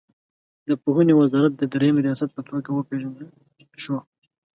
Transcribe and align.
د 0.67 0.69
پوهنې 0.83 1.13
وزارت 1.21 1.53
د 1.57 1.63
دریم 1.73 1.95
ریاست 2.05 2.29
په 2.33 2.41
توګه 2.49 2.69
وپېژندل 2.71 3.27
شوه. 3.83 3.99